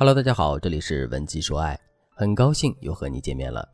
[0.00, 1.76] Hello，大家好，这里是文姬说爱，
[2.10, 3.68] 很高兴又和你见面了。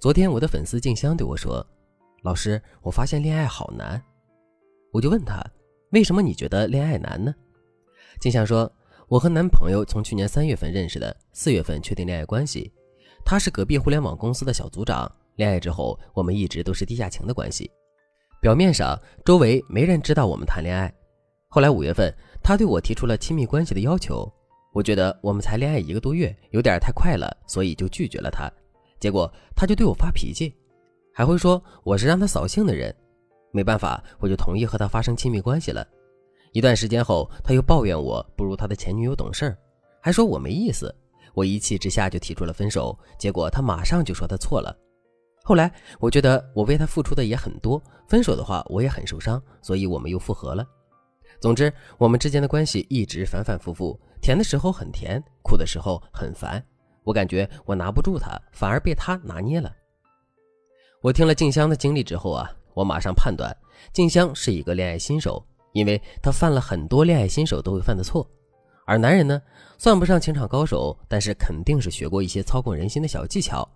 [0.00, 1.64] 昨天我的粉丝静香对我说
[2.24, 4.02] ：“老师，我发现恋爱好难。”
[4.92, 5.40] 我就问他
[5.94, 7.32] ：“为什么你觉得恋爱难呢？”
[8.20, 8.68] 静香说
[9.06, 12.72] ：“我和男朋友从去年三月份认识的，四月份确定恋爱关系。
[13.24, 15.08] 他是隔壁互联网公司的小组长。
[15.36, 17.70] 恋爱之后，我们一直都是地下情的关系。
[18.42, 20.92] 表面上，周围没人知道我们谈恋爱。
[21.46, 22.12] 后来五月份，
[22.42, 24.28] 他对我提出了亲密关系的要求。”
[24.72, 28.50] 我觉得我们才恋爱一个多月，有点太快了，所以就拒绝了他。
[29.00, 30.54] 结果他就对我发脾气，
[31.12, 32.94] 还会说我是让他扫兴的人。
[33.52, 35.86] 没办法，我就同意和他发生亲密关系了。
[36.52, 39.58] 一段时间后，他又抱怨我不如他的前女友懂事儿，
[40.00, 40.94] 还说我没意思。
[41.34, 44.76] 我一气之下就提出了分手，结果他马上就说他错了。
[45.42, 50.64] 后来我觉得我为他付出的也很多，分手的话我也很受伤，所以我们又复合了。
[51.40, 53.98] 总之，我们之间的关系一直反反复复。
[54.20, 56.62] 甜的时候很甜，苦的时候很烦。
[57.02, 59.74] 我感觉我拿不住他，反而被他拿捏了。
[61.02, 63.56] 我听了静香的经历之后啊，我马上判断
[63.92, 68.28] 静香是一个恋爱新手，因为她犯了很多恋爱新手都会犯的错。
[68.84, 69.40] 而男人呢，
[69.78, 73.66] 算不上情场高手，但是肯定是学过一些操控人心的小技巧。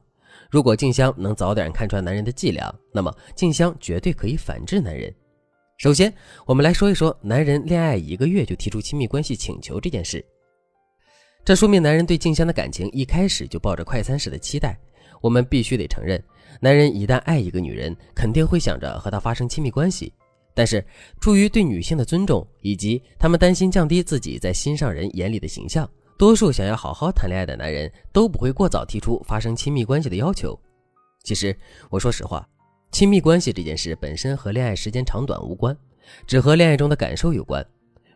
[0.51, 5.12] 如果静香能早点看穿男人的伎俩，那么静香绝对可以反制男人。
[5.79, 6.12] 首先，
[6.45, 10.25] 我们来说一说男人恋爱一个月就提出亲密关系请求这件事。
[11.45, 14.75] 这说明男人对静香的感情一开始就抱着快餐式的期待。
[15.20, 16.23] 我们必须得承认，
[16.59, 20.11] 男人一旦爱一个女人，肯定会想着和她发生亲密关系。
[20.55, 20.83] 但是，
[21.20, 30.58] 出于对女性的尊重，以及他们担心降低自己在心上人眼里的形象，多数想要好好谈恋爱的男人都不会过早提出发生亲密关系的要求。
[31.25, 31.55] 其实，
[31.91, 32.48] 我说实话，
[32.91, 35.77] 亲密关系这件事本身和恋爱时间长短无关，
[36.27, 37.67] 只和恋爱中的感受有关。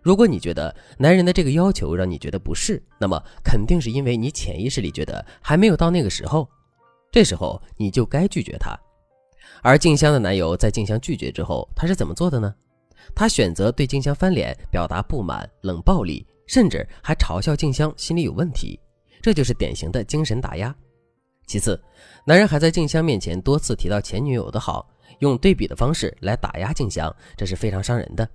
[0.08, 6.48] 如果你觉得男人的这个要求让你觉得不适，那么肯定是因为你潜意识里觉得还没有到那个时候，
[7.12, 8.74] 这时候你就该拒绝他。
[9.60, 12.54] 而静香的男友在静香拒绝之后，他是怎么做的呢？
[13.14, 18.80] 他选择对静香翻脸，表达不满、冷暴力，甚至还嘲笑静香心里有问题，
[19.20, 20.74] 这就是典型的精神打压。
[21.46, 21.78] 其次，
[22.24, 28.26] 男人还在静香面前多次提到前女友的好，用对比的方式来打压静香，这是非常伤人的。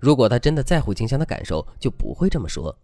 [0.00, 2.76] 如果他真的在乎静香的感受，就不会这么说。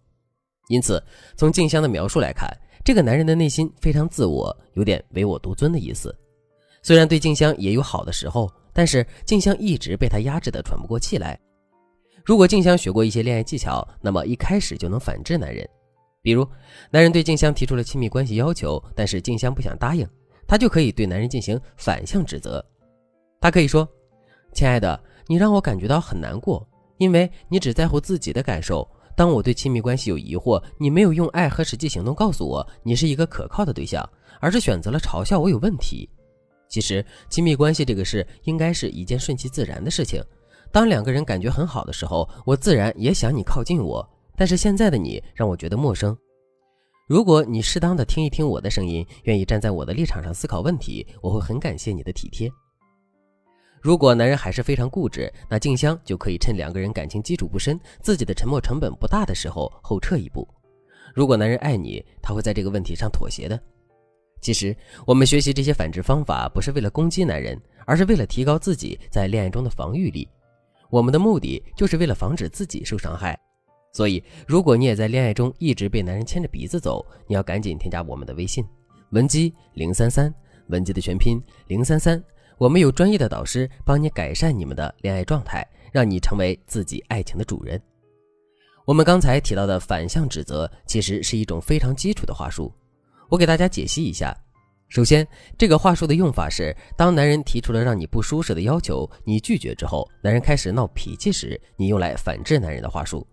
[0.68, 1.02] 因此，
[1.36, 2.48] 从静香的描述来看，
[2.84, 6.14] 这个男人的内心非常自我，有点唯我独尊的意思。
[6.82, 11.38] 虽然对静香也有好的时候，但是静香一直被他压制的喘不过气来。
[12.24, 15.68] 如果静香学过一些恋爱技巧，那么一开始就能反制男人。
[16.22, 16.48] 比如，
[16.90, 20.08] 男人对静香提出了亲密关系要求，但是静香不想答应，
[20.46, 22.64] 他就可以对男人进行反向指责。
[23.40, 23.86] 他可以说
[24.54, 26.66] ：“亲爱的，你让我感觉到很难过。”
[26.98, 34.08] 因为你只在乎自己的感受，当我对亲密关系有疑惑，你没有用爱和实际行动告诉我你是一个可靠的对象，
[34.40, 36.08] 而是选择了嘲笑我有问题。
[36.68, 40.22] 其实，亲密关系这个事应该是一件顺其自然的事情。
[40.72, 44.08] 当两个人感觉很好的时候，我自然也想你靠近我。
[44.36, 46.16] 但是现在的你让我觉得陌生。
[47.06, 52.50] 如果你适当的听一听我的声音，愿意站在我的立场上思考问题，我会很感谢你的体贴。
[53.84, 60.48] 如果男人还是非常固执，那静香就可以趁两个人感情基础不深、自己的沉默成本不大的时候后撤一步。
[61.14, 63.60] 如果男人爱你，他会在这个问题上妥协的。
[64.40, 64.74] 其实，
[65.06, 70.26] 我们学习这些反制方法不是为了攻击男人，而是为了提高自己在恋爱中的防御力。
[70.88, 73.38] 我们的目的就是为了防止自己受伤害。
[73.92, 78.64] 所以，如果你也在恋爱中一直被男人牵着鼻子走，你要赶紧添加我们的微信：
[79.10, 80.34] 文姬零三三，
[80.68, 82.22] 文姬的全拼零三三。
[82.58, 87.80] 我们有专业的导师帮你改善你们的恋爱状态，让你成为自己爱情的主人。
[88.84, 92.72] 我们刚才提到的反向指责，其实是一种非常基础的话术。
[93.28, 94.36] 我给大家解析一下。
[94.88, 95.26] 首先，
[95.58, 103.26] 这个话术的用法是：当男人提出了让你不舒适的要求，你拒绝之后，男人开始闹脾气时，你用来反制男人的话术。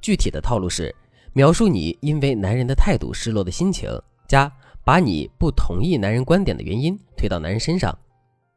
[0.00, 0.94] 具体的套路是：
[1.34, 3.90] 描述你因为男人的态度失落的心情，
[4.26, 4.50] 加
[4.84, 7.96] 把你不同意男人观点的原因推到男人身上。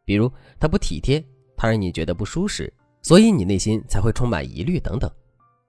[0.06, 1.24] 比如他不体贴，
[1.56, 2.72] 他让你觉得不舒适，
[3.02, 5.10] 所以你内心才会充满疑虑等等。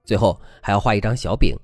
[0.03, 1.55] 最后还要画一张小饼，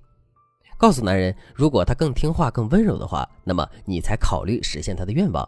[0.77, 5.47] 告诉男人，如果他更听话、更温柔的话，那么你才考虑实现他的愿望。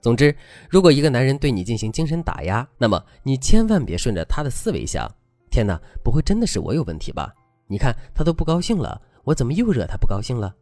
[0.00, 0.34] 总之，
[0.68, 5.08] 如果一个男人对你进行精神打压，那么你千万别顺着他的思维想：
[5.48, 7.32] 天哪，不会真的是我有问题吧？
[7.68, 10.52] 你看他都不高兴了，我怎么又惹他不高兴了？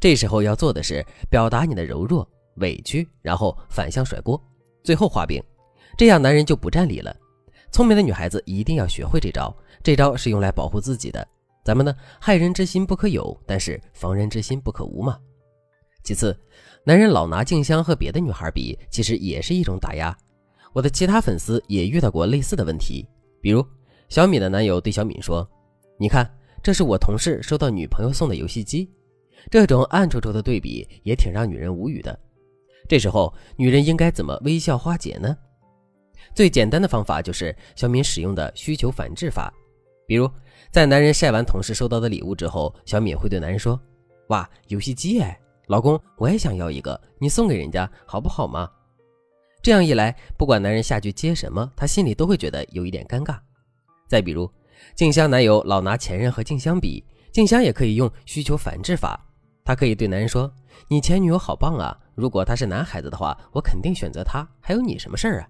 [0.00, 2.26] 这时候要做的是表达你的柔弱、
[2.58, 4.40] 委屈，然后反向甩锅。
[4.86, 5.42] 最后画饼，
[5.98, 7.14] 这样男人就不占理了。
[7.72, 9.52] 聪明的女孩子一定要学会这招，
[9.82, 11.26] 这招是用来保护自己的。
[11.64, 15.18] 咱们呢，害人之心不可有，但是防人之心不可无嘛。
[16.04, 16.38] 其次，
[16.84, 20.16] 男人老拿静香和别的女孩比，其实也是一种打压。
[20.72, 23.04] 我的其他粉丝也遇到过类似的问题，
[23.40, 23.66] 比如
[24.08, 25.44] 小米的男友对小敏说
[25.98, 28.88] ：“你看，这是我同事收到女朋友送的游戏机。”
[29.50, 32.16] 这种暗戳戳的对比也挺让女人无语的。
[32.88, 35.36] 这时候，女人应该怎么微笑化解呢？
[36.34, 39.52] 最简单的方法就是小敏使用的需求反制法。
[40.06, 40.30] 比如，
[40.70, 43.80] 在男人晒完同事收到的礼物之后，小敏会对男人说
[44.28, 48.70] ：“哇，游戏机哎，老公，我也想要一个，你送给人家好不好嘛？”
[49.62, 53.36] 这样一来，不管男人下句接什么，他心里都会觉得有一点尴尬。
[54.06, 54.48] 再比如，
[54.94, 59.26] 静香男友老拿前任和静香比，静香也可以用需求反制法，
[59.64, 60.52] 她可以对男人说
[60.86, 65.48] ：“你前女友好棒啊，如果他是男孩子的话，我肯定选择他，还有你什么事儿啊？”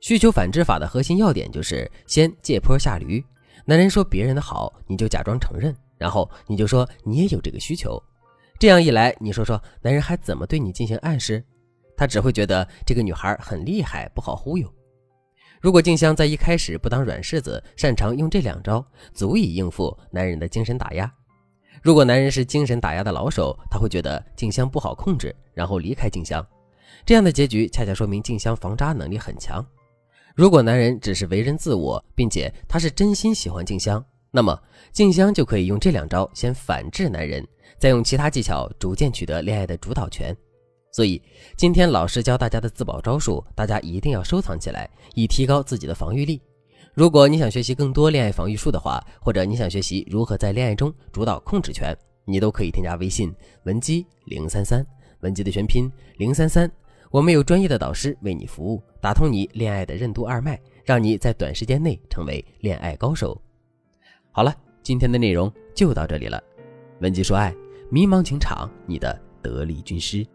[0.00, 3.22] 需求反制法的核心要点就是先借坡下驴。
[3.64, 8.00] 男人说别人的好，你就假装承认，然后你就说你也有这个需求。
[8.58, 11.44] 这样一来，你说说男人还怎么对你进行暗示？
[11.96, 14.72] 他只会觉得这个女孩很厉害，不好忽悠。
[15.60, 21.12] 如果静香在一开始不当软柿子，擅长用这两招，足以应付男人的精神打压。
[21.82, 26.44] 如果男人是精神打压的老手，他会觉得静香不好控制，然后离开静香。
[27.04, 29.64] 这样的结局恰恰说明静香防渣能力很强。
[30.34, 34.58] 如果男人只是为人自我，并且他是真心喜欢静香，那么
[34.92, 37.46] 静香就可以用这两招先反制男人，
[37.78, 40.36] 再用其他技巧逐渐取得恋爱的主导权。
[40.92, 41.22] 所以
[41.56, 46.40] 今天老师教大家的自保招数，大家一定要收藏起来，以提高自己的防御力。
[46.96, 51.94] 如果你想学习更多恋爱防御术的话，或者你想学习如何在恋爱中主导控制权，
[52.24, 53.30] 你都可以添加微信
[53.64, 54.82] 文姬零三三，
[55.20, 56.70] 文姬的全拼零三三。
[57.10, 63.38] 我们有专业的导师为你服务，打通你恋爱的任督二脉，让你在短时间内成为恋爱高手。
[64.32, 66.42] 好了，今天的内容就到这里了。
[67.02, 67.54] 文姬说爱，
[67.90, 70.26] 迷茫情场，你的得力军师。